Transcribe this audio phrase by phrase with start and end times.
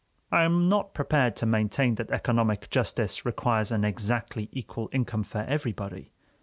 [0.31, 5.41] I am not prepared to maintain that economic justice requires an exactly equal income for
[5.43, 6.09] everybody.